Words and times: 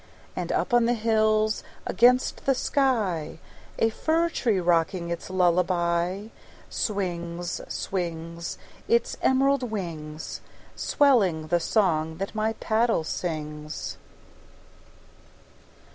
And 0.35 0.51
up 0.51 0.73
on 0.73 0.85
the 0.85 0.95
hills 0.95 1.63
against 1.85 2.47
the 2.47 2.55
sky, 2.55 3.37
A 3.77 3.91
fir 3.91 4.29
tree 4.29 4.59
rocking 4.59 5.09
its 5.11 5.29
lullaby, 5.29 6.29
Swings, 6.71 7.61
swings, 7.67 8.57
Its 8.87 9.15
emerald 9.21 9.61
wings, 9.61 10.41
Swelling 10.75 11.49
the 11.49 11.59
song 11.59 12.17
that 12.17 12.33
my 12.33 12.53
paddle 12.53 13.03
sings. 13.03 13.97